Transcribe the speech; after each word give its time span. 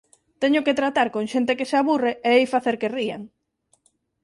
Teño 0.41 0.61
que 0.65 0.77
tratar 0.79 1.07
con 1.15 1.25
xente 1.33 1.57
que 1.57 1.69
se 1.71 1.77
aburre, 1.81 2.11
e 2.27 2.29
hei 2.35 2.45
facer 2.53 2.75
que 2.81 2.93
rían. 2.97 3.21